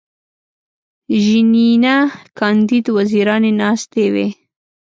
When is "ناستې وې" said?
3.61-4.27